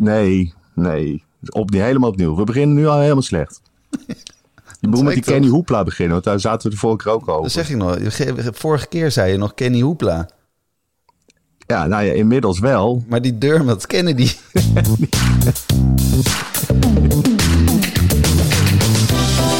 [0.00, 1.24] nee, nee.
[1.48, 2.36] Op, helemaal opnieuw.
[2.36, 3.62] We beginnen nu al helemaal slecht.
[4.80, 7.28] Je moet met die Kenny Hoepla beginnen, want daar zaten we de vorige keer ook
[7.28, 7.42] over.
[7.42, 7.98] Dat zeg ik nog.
[8.52, 10.28] Vorige keer zei je nog Kenny Hoepla.
[11.66, 13.04] Ja, nou ja, inmiddels wel.
[13.08, 14.30] Maar die Dermot Kennedy.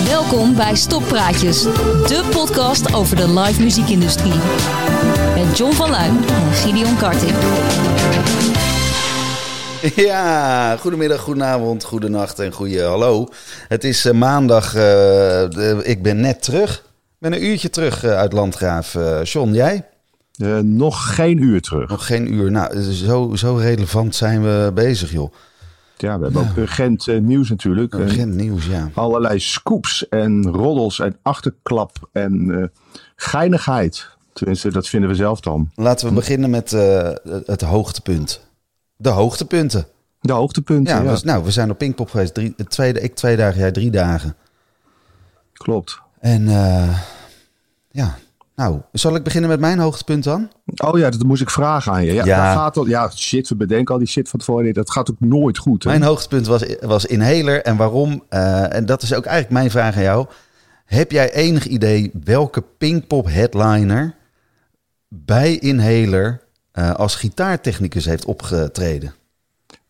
[0.07, 4.35] Welkom bij Stoppraatjes, de podcast over de live muziekindustrie.
[5.35, 7.33] Met John van Luijn en Gideon Karting.
[9.97, 13.29] Ja, goedemiddag, goedenavond, goedenacht en goeie hallo.
[13.69, 16.77] Het is uh, maandag, uh, ik ben net terug.
[16.79, 18.97] Ik ben een uurtje terug uh, uit Landgraaf.
[19.23, 19.87] John, jij?
[20.63, 21.89] nog geen uur terug.
[21.89, 22.51] Nog geen uur.
[22.51, 25.33] Nou, zo, zo relevant zijn we bezig, joh.
[25.97, 27.95] Ja, we hebben ook urgent nieuws natuurlijk.
[27.95, 28.91] Urgent nieuws, ja.
[28.95, 32.71] Allerlei scoops en roddels en achterklap en
[33.17, 34.09] geinigheid.
[34.33, 35.71] Tenminste, dat vinden we zelf dan.
[35.75, 36.71] Laten we beginnen met
[37.47, 38.52] het hoogtepunt.
[39.03, 39.87] De hoogtepunten.
[40.21, 41.11] De hoogtepunten, ja.
[41.11, 41.19] ja.
[41.23, 42.35] Nou, we zijn op Pinkpop geweest.
[42.35, 44.37] Drie, tweede, ik twee dagen, jij drie dagen.
[45.53, 46.01] Klopt.
[46.21, 46.99] En uh,
[47.91, 48.19] ja,
[48.55, 50.51] nou, zal ik beginnen met mijn hoogtepunt dan?
[50.85, 52.13] Oh ja, dat moest ik vragen aan je.
[52.13, 52.55] Ja, ja.
[52.55, 54.75] Gaat al, ja shit, we bedenken al die shit van tevoren.
[54.75, 55.85] Dat gaat ook nooit goed.
[55.85, 55.91] Hè?
[55.91, 57.63] Mijn hoogtepunt was, was Inhaler.
[57.63, 58.23] En waarom?
[58.31, 60.27] Uh, en dat is ook eigenlijk mijn vraag aan jou.
[60.85, 64.15] Heb jij enig idee welke Pinkpop headliner
[65.09, 66.42] bij Inhaler
[66.75, 69.15] uh, als gitaartechnicus heeft opgetreden.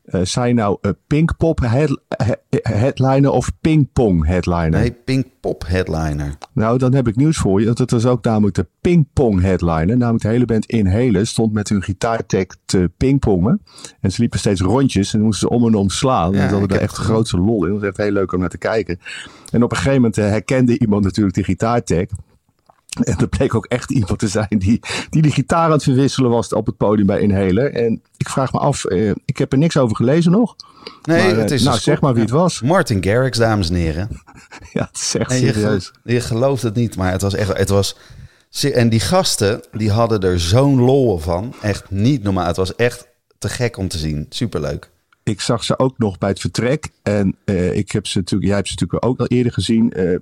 [0.05, 2.01] Uh, zijn nou uh, Pinkpop head,
[2.63, 4.71] headliner of Pingpong headliner?
[4.71, 6.35] Nee, Pinkpop headliner.
[6.53, 7.73] Nou, dan heb ik nieuws voor je.
[7.73, 9.97] Dat was ook namelijk de Pingpong headliner.
[9.97, 13.63] Namelijk de hele band Inhalen stond met hun gitaartech te pingpongen.
[14.01, 16.33] En ze liepen steeds rondjes en moesten ze om en om slaan.
[16.33, 17.71] Ja, en ze hadden er echt de grootste lol in.
[17.71, 18.99] Dat was echt heel leuk om naar te kijken.
[19.51, 22.07] En op een gegeven moment herkende iemand natuurlijk die gitaartech.
[23.01, 26.31] En er bleek ook echt iemand te zijn die, die de gitaar aan het verwisselen
[26.31, 27.73] was op het podium bij Inhaler.
[27.75, 30.57] En ik vraag me af, eh, ik heb er niks over gelezen nog.
[31.03, 32.61] Nee, maar, het is nou, zeg maar wie het was.
[32.61, 34.09] Martin Garrix, dames en heren.
[34.73, 35.93] ja, het is echt serieus.
[36.05, 37.57] Je, je gelooft het niet, maar het was echt...
[37.57, 37.97] Het was,
[38.61, 41.55] en die gasten, die hadden er zo'n lol van.
[41.63, 42.47] Echt niet normaal.
[42.47, 43.07] Het was echt
[43.39, 44.27] te gek om te zien.
[44.29, 44.91] Superleuk.
[45.23, 46.89] Ik zag ze ook nog bij het vertrek.
[47.03, 49.93] En uh, ik heb ze natuurlijk, jij hebt ze natuurlijk ook al eerder gezien.
[49.97, 50.19] Uh,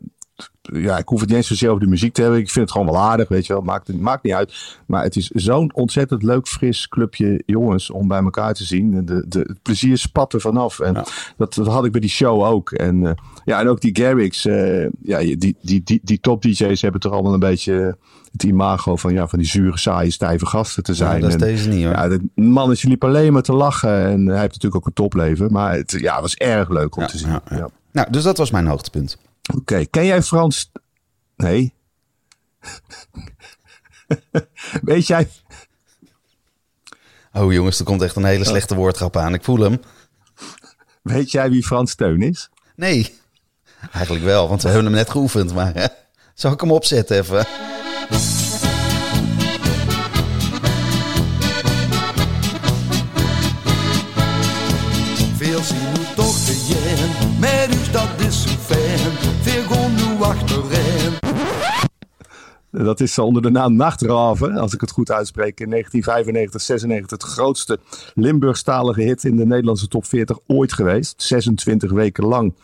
[0.62, 2.40] ja, ik hoef het niet eens zozeer over de muziek te hebben.
[2.40, 3.62] Ik vind het gewoon wel aardig, weet je wel.
[3.62, 4.78] Maakt, maakt niet uit.
[4.86, 9.04] Maar het is zo'n ontzettend leuk, fris clubje jongens om bij elkaar te zien.
[9.06, 10.80] De, de, het plezier spat er vanaf.
[10.80, 10.94] En
[11.36, 12.70] dat, dat had ik bij die show ook.
[12.70, 13.10] En, uh,
[13.44, 17.12] ja, en ook die Garrix, uh, ja, die, die, die, die top DJ's hebben toch
[17.12, 17.96] allemaal een beetje
[18.32, 21.14] het imago van, ja, van die zure, saaie, stijve gasten te zijn.
[21.14, 21.92] Ja, dat is deze niet hoor.
[21.92, 24.04] Ja, mannetje liep alleen maar te lachen.
[24.04, 25.52] En hij heeft natuurlijk ook een topleven.
[25.52, 27.40] Maar het ja, was erg leuk om ja, te zien.
[27.48, 29.18] Ja, Nou, dus dat was mijn hoogtepunt.
[29.48, 29.86] Oké, okay.
[29.86, 30.72] ken jij Frans?
[31.36, 31.74] Nee.
[34.82, 35.28] Weet jij?
[37.32, 39.34] Oh jongens, er komt echt een hele slechte woordgrap aan.
[39.34, 39.80] Ik voel hem.
[41.02, 42.50] Weet jij wie Frans Steun is?
[42.76, 43.18] Nee.
[43.92, 45.54] Eigenlijk wel, want we hebben hem net geoefend.
[45.54, 45.86] Maar hè?
[46.34, 47.46] zal ik hem opzetten even?
[55.36, 59.00] Veel zien te jen, met dat is zo fijn.
[59.96, 61.12] Nu achterin.
[62.70, 65.60] Dat is onder de naam Nachtraven, als ik het goed uitspreek.
[65.60, 67.78] In 1995, 96 het grootste
[68.14, 71.22] Limburgstalige hit in de Nederlandse top 40 ooit geweest.
[71.22, 72.54] 26 weken lang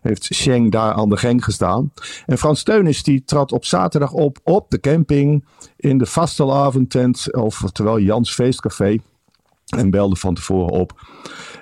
[0.00, 1.92] heeft Sheng daar aan de gang gestaan.
[2.26, 5.44] En Frans Teunis die trad op zaterdag op op de camping
[5.76, 8.96] in de vastelavondtent, of terwijl Jans Feestcafé.
[9.66, 11.06] En belde van tevoren op.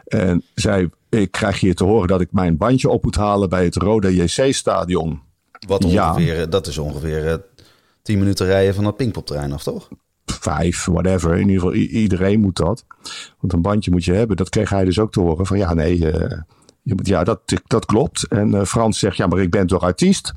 [0.05, 0.91] En zei,
[1.21, 4.09] ik krijg hier te horen dat ik mijn bandje op moet halen bij het Roda
[4.09, 5.21] JC-stadion.
[5.67, 6.47] Wat ongeveer, ja.
[6.47, 7.35] dat is ongeveer uh,
[8.03, 9.89] 10 minuten rijden van het Pinkpopterrein af, toch?
[10.25, 11.33] Vijf, whatever.
[11.33, 12.85] In ieder geval, iedereen moet dat.
[13.41, 14.37] Want een bandje moet je hebben.
[14.37, 16.41] Dat kreeg hij dus ook te horen van, ja, nee, uh,
[16.83, 18.29] je moet, ja, dat, dat klopt.
[18.29, 20.33] En uh, Frans zegt, ja, maar ik ben toch artiest?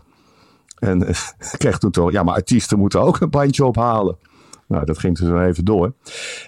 [0.80, 1.16] En uh,
[1.58, 4.18] kreeg toen toch, ja, maar artiesten moeten ook een bandje ophalen.
[4.70, 5.94] Nou, dat ging dus even door.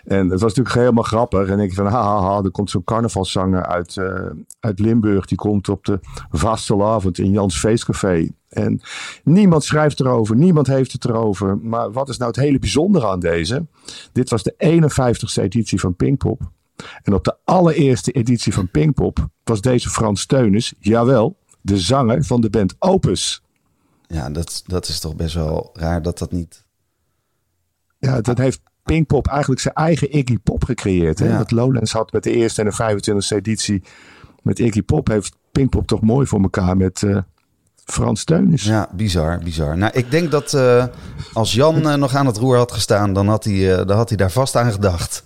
[0.03, 1.47] En het was natuurlijk helemaal grappig.
[1.47, 5.25] En ik van, haha, er komt zo'n carnavalszanger uit, uh, uit Limburg.
[5.25, 8.29] Die komt op de vastelavond in Jans Feestcafé.
[8.49, 8.81] En
[9.23, 11.57] niemand schrijft erover, niemand heeft het erover.
[11.57, 13.65] Maar wat is nou het hele bijzondere aan deze?
[14.11, 16.41] Dit was de 51ste editie van Pinkpop.
[17.03, 22.41] En op de allereerste editie van Pinkpop was deze Frans Teunis, jawel, de zanger van
[22.41, 23.43] de band Opus.
[24.07, 26.65] Ja, dat, dat is toch best wel raar dat dat niet
[28.01, 31.19] ja, dat heeft Pinkpop eigenlijk zijn eigen Iggy Pop gecreëerd.
[31.19, 31.27] Hè?
[31.27, 31.37] Ja.
[31.37, 32.99] Wat Lowlands had met de eerste en de
[33.33, 33.83] 25e editie.
[34.41, 37.17] Met Iggy Pop heeft Pinkpop toch mooi voor elkaar met uh,
[37.85, 38.63] Frans Teunis.
[38.63, 39.77] Ja, bizar, bizar.
[39.77, 40.85] Nou, ik denk dat uh,
[41.33, 44.17] als Jan uh, nog aan het roer had gestaan, dan had hij, dan had hij
[44.17, 45.23] daar vast aan gedacht.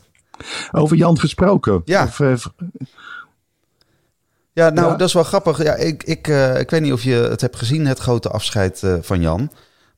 [0.72, 1.82] Over Jan gesproken?
[1.86, 2.04] Ja.
[2.04, 2.18] Of,
[4.54, 4.96] Ja, nou, Ja.
[4.96, 5.64] dat is wel grappig.
[5.64, 8.84] Ja, ik, ik, eh, ik weet niet of je het hebt gezien, het grote afscheid
[8.84, 9.52] eh, van Jan.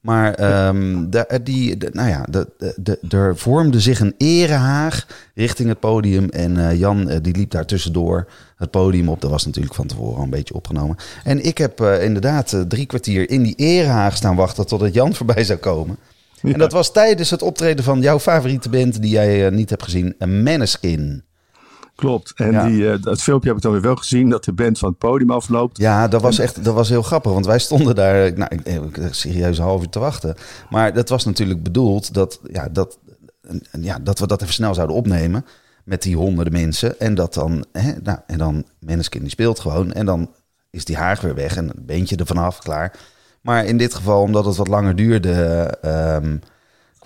[0.08, 5.08] Maar ehm, de, eh, die, de- nou ja, de, de, er vormde zich een erehaag
[5.36, 6.30] richting het podium.
[6.30, 9.22] En eh, Jan eh, die liep daar tussendoor het podium op.
[9.22, 10.96] Dat was natuurlijk van tevoren al een beetje opgenomen.
[11.24, 15.60] En ik heb inderdaad drie kwartier in die erehaag staan wachten totdat Jan voorbij zou
[15.60, 15.98] komen.
[16.42, 20.16] En dat was tijdens het optreden van jouw favoriete band die jij niet hebt gezien,
[20.18, 21.24] een Maneskin.
[21.98, 22.34] Klopt.
[22.36, 22.68] En Ja.
[22.68, 24.98] die, eh, dat filmpje heb ik dan weer wel gezien, dat de band van het
[24.98, 25.78] podium afloopt.
[25.78, 27.32] Ja, dat was echt dat was heel grappig.
[27.32, 28.50] Want wij stonden daar nou,
[29.12, 30.36] serieus een half uur te wachten.
[30.70, 33.00] Maar dat was natuurlijk bedoeld dat, ja, dat,
[33.82, 35.46] ja, dat we dat even snel zouden opnemen.
[35.84, 37.00] Met die honderden mensen.
[37.00, 39.94] En dat dan, hè, nou, en dan Menneskin die speelt gewoon.
[39.94, 40.32] En dan
[40.70, 42.94] is die haag weer weg en het beentje er vanaf, klaar.
[43.42, 45.32] Maar in dit geval, omdat het wat langer duurde,
[45.82, 46.38] ehm,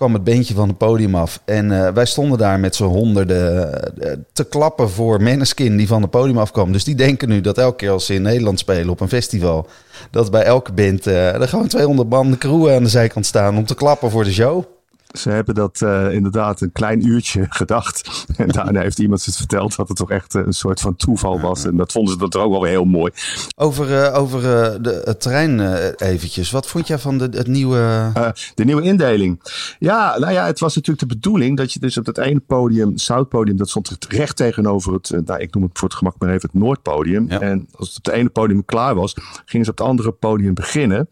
[0.02, 1.40] kwam het beentje van het podium af.
[1.44, 3.72] En eh, wij stonden daar met z'n honderden
[4.02, 6.72] eh, te klappen voor Maneskin die van het podium afkwam.
[6.72, 9.66] Dus die denken nu dat elke keer als ze in Nederland spelen op een festival...
[10.10, 13.56] dat bij elke band eh, er gewoon 200 man de crew aan de zijkant staan
[13.56, 14.64] om te klappen voor de show.
[15.12, 18.26] Ze hebben dat eh, inderdaad een klein uurtje gedacht.
[18.36, 21.40] En daarna heeft iemand het verteld dat het toch echt eh, een soort van toeval
[21.40, 21.64] was.
[21.64, 23.12] En dat vonden ze dat ook wel heel mooi.
[23.56, 24.40] Over, eh, over
[24.82, 26.50] de, het terrein eventjes.
[26.50, 28.10] Wat vond jij van de, het nieuwe...
[28.54, 29.40] De nieuwe indeling.
[29.78, 32.98] Ja, nou ja, het was natuurlijk de bedoeling dat je dus op dat ene podium,
[32.98, 36.48] Zuidpodium, dat stond recht tegenover het, nou, ik noem het voor het gemak maar even
[36.52, 37.26] het Noordpodium.
[37.28, 37.40] Ja.
[37.40, 39.14] En als het op het ene podium klaar was,
[39.44, 41.08] gingen ze op het andere podium beginnen.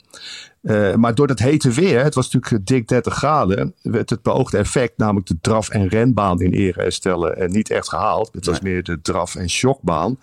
[0.61, 4.59] Eh, maar door dat hete weer, het was natuurlijk dik 30 graden, werd het beoogde
[4.59, 8.29] effect, namelijk de draf- en renbaan in ere herstellen, en niet echt gehaald.
[8.33, 10.19] Het was meer de draf- en shockbaan.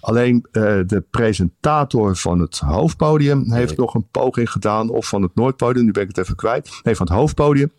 [0.00, 4.90] Alleen eh, de presentator van het hoofdpodium heeft nog een poging gedaan.
[4.90, 6.80] Of van het Noordpodium, nu ben ik het even kwijt.
[6.82, 7.70] Nee, van het hoofdpodium.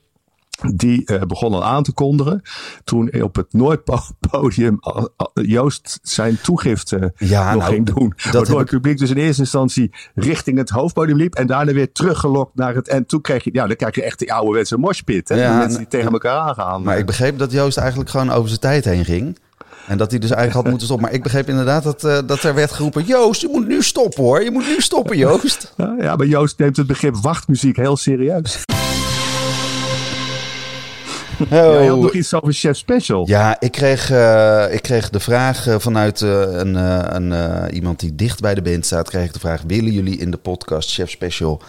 [0.74, 2.42] Die eh, begon al aan te kondigen.
[2.84, 8.14] Toen op het Noordpodium eh, eh, Joost zijn toegifte Ja, nog nou, ging doen.
[8.24, 11.36] dat Waardoor het publiek dus in eerste instantie richting het hoofdpodium liep.
[11.36, 12.88] En daarna weer teruggelokt naar het.
[12.88, 15.30] En toen kreeg je, ja, dan krijg je echt die ouderwetse moshpit.
[15.30, 15.36] Hè?
[15.36, 16.84] Ja, die mensen en- die tegen elkaar aangaan.
[16.84, 19.38] Maar ik begreep dat Joost eigenlijk gewoon over zijn tijd heen ging.
[19.88, 21.06] En dat hij dus eigenlijk had moeten stoppen.
[21.08, 23.04] Maar ik begreep inderdaad dat, dat er werd geroepen...
[23.04, 24.44] Joost, je moet nu stoppen hoor.
[24.44, 25.74] Je moet nu stoppen, Joost.
[25.78, 28.60] Ja, maar Joost neemt het begrip wachtmuziek heel serieus.
[31.50, 32.04] Ja, je had Oh.
[32.04, 33.28] nog iets over Chef Special.
[33.28, 36.76] Ja, ik kreeg, eh, ik kreeg de vraag eh, vanuit eh, een,
[37.16, 39.10] een, iemand die dicht bij de band staat.
[39.10, 41.62] Kreeg ik de vraag, willen jullie in de podcast Chef Special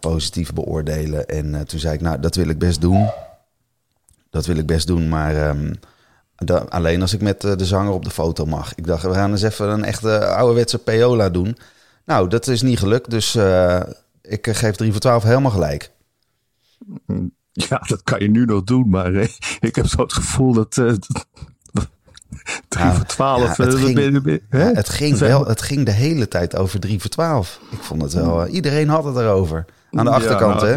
[0.00, 1.26] positief beoordelen?
[1.26, 3.10] En toen zei ik, nou, dat wil ik best doen.
[4.30, 5.72] Dat wil ik best doen, maar ehm,
[6.36, 8.74] da- alleen als ik met de zanger op de foto mag.
[8.74, 11.56] Ik dacht, we gaan eens even een echte ouderwetse Payola doen.
[12.04, 13.38] Nou, dat is niet gelukt, dus
[14.22, 15.90] ik geef 3 voor 12 helemaal gelijk.
[17.68, 19.28] Ja, dat kan je nu nog doen, maar eh,
[19.60, 20.78] ik heb zo het gevoel dat.
[20.78, 20.92] eh
[22.68, 23.56] 3 Ja, voor 12.
[23.56, 24.68] ja, het eh, ging- ben- ben- hè?
[24.68, 27.60] Ja, het, ging wel, het ging de hele tijd over 3 voor 12.
[27.70, 28.44] Ik vond het wel.
[28.46, 29.64] eh, iedereen had het erover.
[29.90, 30.76] Aan de Ja, achterkant, nou, hè?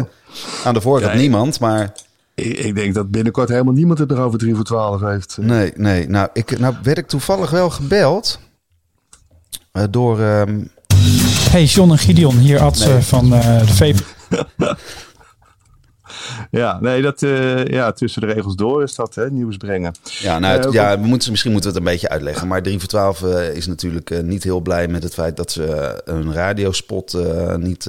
[0.64, 1.92] Aan de voorkant niemand, maar.
[2.34, 5.36] Ik, ik denk dat binnenkort helemaal niemand het erover 3 voor 12 heeft.
[5.40, 6.08] Nee, nee.
[6.08, 8.40] Nou, ik, nou werd ik toevallig wel gebeld.
[9.72, 10.20] eh, door.
[10.20, 10.60] ehm,
[11.50, 12.88] Hey, John en Gideon, hier Ad Nee.
[12.96, 14.04] eh, van eh, de VP.
[16.54, 19.94] Ja, nee, dat, eh, ja, tussen de regels door is dat, hè, nieuws brengen.
[20.02, 22.48] ja, nou, het- Eh, ja we moeten, misschien moeten we het een beetje uitleggen.
[22.48, 26.00] Maar 3 voor 12 eh, is natuurlijk niet heel blij met het feit dat ze
[26.04, 27.16] een radiospot
[27.58, 27.88] niet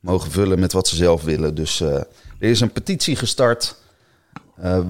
[0.00, 1.54] mogen vullen met wat ze zelf willen.
[1.54, 2.06] Dus er
[2.38, 3.82] is een petitie gestart.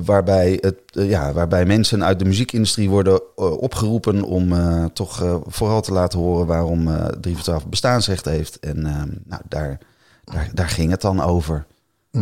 [0.05, 4.53] waarbij, het, ja, waarbij mensen uit de muziekindustrie worden opgeroepen om
[4.93, 8.59] toch vooral te laten horen waarom eh 3 voor 12 bestaansrecht heeft.
[8.61, 8.83] En
[9.25, 9.79] nou, daar,
[10.25, 11.65] daar, daar ging het dan over.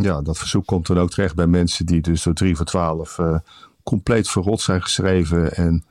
[0.01, 3.19] Ja, dat verzoek komt dan ook terecht bij mensen die dus door 3 voor 12
[3.19, 3.37] eh,
[3.83, 5.85] compleet verrot zijn geschreven en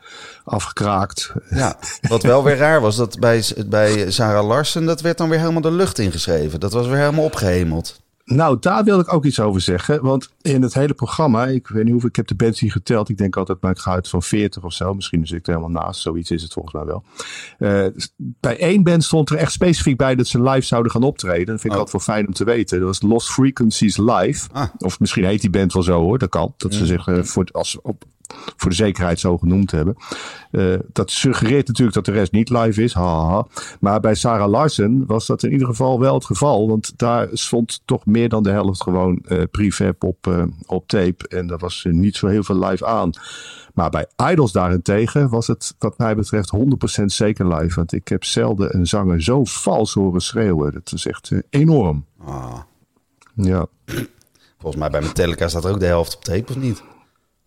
[0.44, 1.34] afgekraakt.
[1.50, 5.40] Ja, wat wel weer raar was, dat bij, bij Sarah Larsen, dat werd dan weer
[5.40, 6.60] helemaal de lucht ingeschreven.
[6.60, 8.01] Dat was weer helemaal opgehemeld.
[8.36, 10.04] Nou, daar wil ik ook iets over zeggen.
[10.04, 13.10] Want in het hele programma, ik weet niet hoeveel, ik heb de bands hier geteld.
[13.10, 14.94] Ik denk altijd, maar ik ga uit van 40 of zo.
[14.94, 16.02] Misschien zit ik er helemaal naast.
[16.02, 17.04] Zoiets is het volgens mij wel.
[17.58, 17.86] Eh,
[18.18, 21.46] bij één band stond er echt specifiek bij dat ze live zouden gaan optreden.
[21.46, 21.86] Dat vind ik Oh.
[21.86, 22.78] altijd wel fijn om te weten.
[22.80, 24.48] Dat was Lost Frequencies Live.
[24.52, 24.68] Ah.
[24.78, 26.18] Of misschien heet die band wel zo hoor.
[26.18, 26.54] Dat kan.
[26.58, 28.04] Dat ze zich eh, voor, als, op,
[28.58, 29.96] voor de zekerheid zo genoemd hebben.
[30.52, 32.94] Eh, dat suggereert natuurlijk dat de rest niet live is.
[33.80, 36.68] Maar bij Sarah Larsen was dat in ieder geval wel het geval.
[36.68, 41.28] Want daar stond toch meer dan de helft gewoon eh prefab op, eh, op tape.
[41.28, 43.10] En daar was niet zo heel veel live aan.
[43.74, 47.76] Maar bij Idols daarentegen was het wat mij betreft 100% zeker live.
[47.76, 50.72] Want ik heb zelden een zanger zo vals horen schreeuwen.
[50.74, 52.06] Dat is echt enorm.
[52.26, 52.60] Ah,
[53.36, 53.66] Ja.
[54.58, 56.84] volgens mij bij Metallica staat er ook de helft op tape, of niet?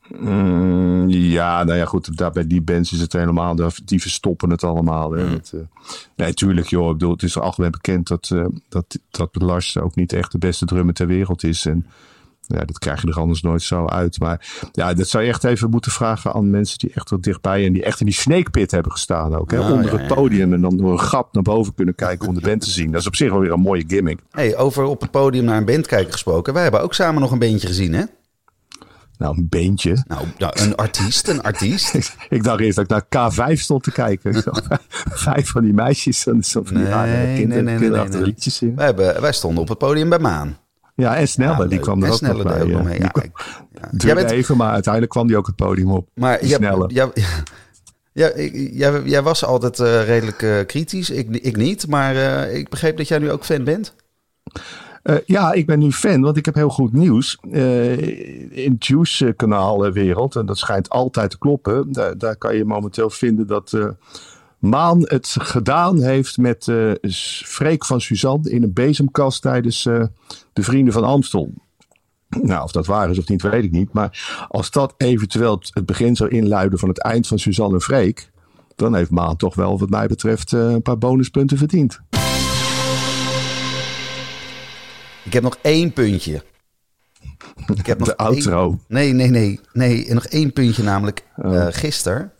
[0.08, 2.16] Mm, ja, nou ja, goed.
[2.16, 3.56] Daar bij die bands is het helemaal.
[3.84, 5.12] Die verstoppen het allemaal.
[5.12, 5.26] Hè.
[5.26, 5.60] Het, uh,
[6.16, 6.86] nee, tuurlijk, joh.
[6.86, 10.38] Ik bedoel, het is algemeen bekend dat, uh, dat, dat Lars ook niet echt de
[10.38, 11.66] beste drummer ter wereld is.
[11.66, 11.86] En
[12.46, 14.18] ja, dat krijg je er anders nooit zo uit.
[14.18, 17.66] Maar ja, dat zou je echt even moeten vragen aan mensen die echt wat dichtbij
[17.66, 19.50] en die echt in die snake pit hebben gestaan ook.
[19.50, 19.60] Hè?
[19.60, 20.14] Onder ja, het ja.
[20.14, 22.90] podium en dan door een gat naar boven kunnen kijken om de band te zien.
[22.90, 24.18] Dat is op zich wel weer een mooie gimmick.
[24.30, 26.52] Hey, over op het podium naar een band kijken gesproken.
[26.52, 28.04] Wij hebben ook samen nog een bandje gezien, hè?
[29.18, 30.04] Nou, een beentje.
[30.06, 31.94] Nou, een artiest, een artiest.
[32.28, 34.42] Ik dacht eerst dat ik naar K5 stond te kijken.
[35.24, 38.18] Vijf van die meisjes en zo van die Nee, rare nee, kinder, nee, nee, kinderachtige
[38.18, 38.26] nee.
[38.26, 38.76] liedjes zingen.
[38.76, 40.58] Wij, hebben, wij stonden op het podium bij Maan.
[40.94, 42.60] Ja, en Sneller, Ja, die kwam er ook nog bij.
[42.62, 42.72] ook ja.
[42.74, 42.92] nog mee.
[42.94, 43.32] Die Ja, kwam- ik-
[43.72, 43.80] ja.
[43.90, 46.08] duurde Jij bent, even, maar uiteindelijk kwam die ook het podium op.
[46.14, 46.92] maar Sneller.
[46.92, 47.24] jij, jij,
[48.12, 51.10] jij, jij, jij was altijd eh, redelijk eh, kritisch.
[51.10, 53.94] Ik, ik niet, maar eh, ik begreep dat jij nu ook fan bent.
[55.04, 57.38] Eh, ja, ik ben nu fan, want ik heb heel goed nieuws.
[57.50, 62.64] Eh, in het Juice-kanaal wereld, en dat schijnt altijd te kloppen, daar, daar kan je
[62.64, 63.88] momenteel vinden dat eh,
[64.64, 66.92] Maan het gedaan heeft met eh
[67.44, 70.04] Freek van Suzanne in een bezemkast tijdens eh,
[70.52, 71.52] de Vrienden van Amstel.
[72.42, 73.92] Nou, of dat waar is of niet, weet ik niet.
[73.92, 78.30] Maar als dat eventueel het begin zou inluiden van het eind van Suzanne en Freek,
[78.76, 82.00] dan heeft Maan toch wel, wat mij betreft, eh, een paar bonuspunten verdiend.
[85.24, 86.42] Ik heb nog één puntje.
[87.74, 88.68] Ik heb nog De outro.
[88.68, 89.60] één- Nee, nee, nee.
[89.72, 91.24] Nee, en nog één puntje namelijk.
[91.36, 91.56] Oh.
[91.56, 92.32] eh gisteren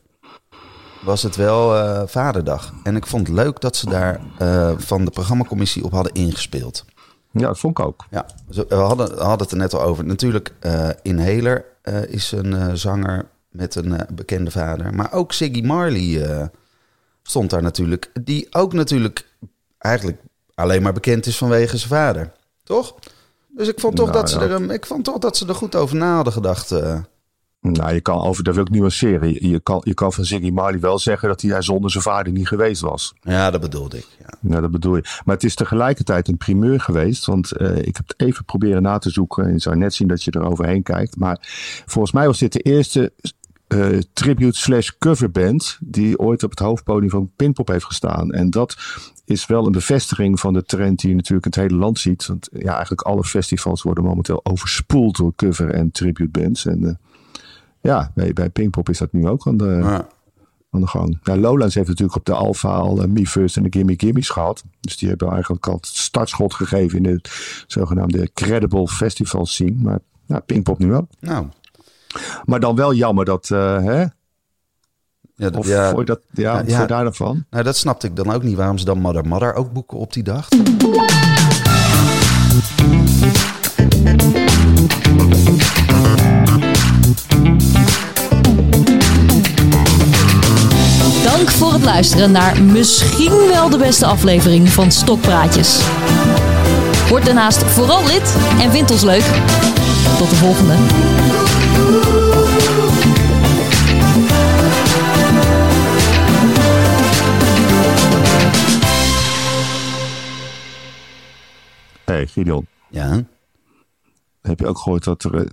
[1.03, 2.73] was het wel eh, Vaderdag.
[2.83, 6.85] En ik vond het leuk dat ze daar eh, van de programmacommissie op hadden ingespeeld.
[7.31, 8.05] Ja, dat vond ik ook.
[8.11, 10.05] Ja, we hadden, we hadden het er net al over.
[10.05, 10.53] Natuurlijk,
[11.03, 11.64] Inhaler
[12.09, 14.95] is een zanger met een bekende vader.
[14.95, 16.50] Maar ook Siggy Marley
[17.23, 18.11] stond daar natuurlijk.
[18.25, 19.26] Die ook natuurlijk
[19.79, 20.19] eigenlijk
[20.55, 22.33] alleen maar bekend is vanwege zijn vader.
[22.64, 22.94] Toch?
[23.49, 25.75] Dus ik vond toch, Nou, dat, ze er, ik vond toch dat ze er goed
[25.75, 26.71] over na hadden gedacht.
[26.71, 26.99] eh.
[27.61, 29.28] Nou, je kan over, dat wil ik nuanceren.
[29.33, 32.02] Je, je, kan, je kan van Ziggy Marley wel zeggen dat hij daar zonder zijn
[32.02, 33.14] vader niet geweest was.
[33.21, 34.06] Ja, dat bedoelde ik.
[34.42, 34.61] Ja.
[34.61, 35.02] Dat bedoel je.
[35.25, 37.26] Maar het is tegelijkertijd een primeur geweest.
[37.26, 39.44] Want eh, ik heb het even proberen na te zoeken.
[39.44, 41.16] En je zou net zien dat je er overheen kijkt.
[41.16, 41.38] Maar
[41.87, 43.12] volgens mij was dit de eerste
[43.66, 48.33] eh, tribute slash coverband die ooit op het hoofdpodium van Pinkpop heeft gestaan.
[48.33, 48.76] En dat
[49.25, 52.26] is wel een bevestiging van de trend die je natuurlijk het hele land ziet.
[52.26, 56.66] Want ja, eigenlijk alle festivals worden momenteel overspoeld door cover- en tribute bands.
[56.66, 56.95] En eh,
[57.81, 60.07] ja, bij, bij Pinkpop is dat nu ook aan de, Ja.
[60.71, 61.19] aan de gang.
[61.23, 64.28] Ja, Lowlands heeft natuurlijk op de Alpha al eh, Me First en de Gimme Gimme's
[64.28, 64.64] gehad.
[64.81, 67.21] Dus die hebben eigenlijk al het startschot gegeven in de
[67.66, 69.76] zogenaamde credible festival scene.
[69.83, 71.07] Maar ja, Pinkpop nu ook.
[71.21, 71.47] Nou,
[72.45, 74.04] Maar dan wel jammer dat, eh, hè?
[75.37, 76.79] Ja, dat- Of ja, voor je dat, ja, Ja, wat ja.
[76.79, 77.45] voor daar dan van?
[77.50, 78.57] nou, dat snapte ik dan ook niet.
[78.57, 80.49] Waarom ze dan Mother Mother ook boeken op die dag.
[91.25, 95.79] Dank voor het luisteren naar misschien wel de beste aflevering van Stokpraatjes.
[97.09, 99.25] Word daarnaast vooral lid en vind ons leuk.
[100.19, 100.75] Tot de volgende.
[112.05, 112.67] Hey, Gideon.
[112.91, 113.23] Ja,
[114.41, 115.47] Heb je ook gehoord dat er eh,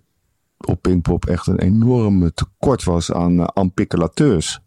[0.58, 4.60] op Pinkpop echt een enorm tekort was aan uh, ampicculateurs?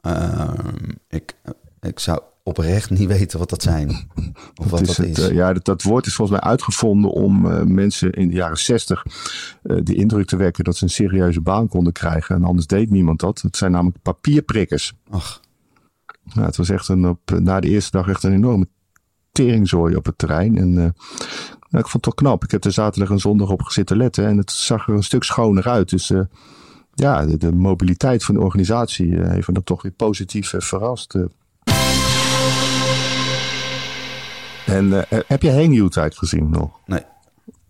[0.00, 1.34] Ehm, ik,
[1.80, 3.88] ik zou oprecht niet weten wat dat zijn.
[4.60, 5.28] Of wat Het dat het, is.
[5.28, 8.58] eh, ja, dat, dat woord is volgens mij uitgevonden om eh, mensen in de jaren
[8.58, 9.04] zestig
[9.62, 12.36] eh, de indruk te wekken dat ze een serieuze baan konden krijgen.
[12.36, 13.40] En anders deed niemand dat.
[13.40, 14.92] Het zijn namelijk papierprikkers.
[15.10, 15.40] Ach,
[16.34, 18.68] Nou, het was echt een, op, na de eerste dag echt een enorme
[19.34, 20.56] teringzooi op het terrein.
[20.58, 20.74] En eh,
[21.70, 22.44] nou, ik vond het toch knap.
[22.44, 25.22] Ik heb er zaterdag en zondag op zitten letten en het zag er een stuk
[25.24, 25.88] schoner uit.
[25.88, 26.20] Dus eh,
[26.94, 31.14] ja, de, de mobiliteit van de organisatie eh, heeft me dan toch weer positief verrast.
[31.14, 31.22] eh.
[34.66, 36.70] En heb je Hangyoutijd gezien nog?
[36.86, 37.02] nee.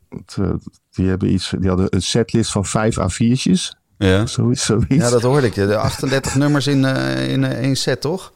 [0.08, 0.50] Het, eh,
[0.90, 3.76] die, hebben iets, die hadden een setlist van vijf A4'tjes.
[3.98, 4.26] Ja.
[4.26, 4.64] Zoiets.
[4.64, 4.94] zoiets.
[4.94, 5.54] ja, dat hoorde ik.
[5.54, 8.32] De 38 nummers in, eh, in één set, toch?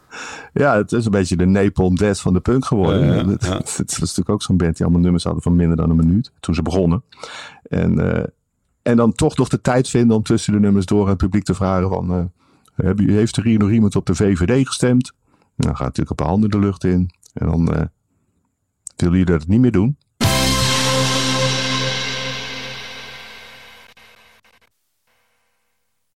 [0.52, 3.06] Ja, het is een beetje de Napalm Death van de punk geworden.
[3.06, 3.56] Ja, ja, het, ja.
[3.76, 6.32] het was natuurlijk ook zo'n band die allemaal nummers hadden van minder dan een minuut.
[6.40, 7.02] Toen ze begonnen.
[7.62, 8.24] En, eh,
[8.82, 11.54] en dan toch nog de tijd vinden om tussen de nummers door het publiek te
[11.54, 12.30] vragen van...
[12.76, 15.12] eh, heeft er hier nog iemand op de VVD gestemd?
[15.32, 17.10] Nou, dan gaat natuurlijk een paar handen de lucht in.
[17.32, 17.82] En dan eh
[19.02, 19.96] willen jullie dat niet meer doen.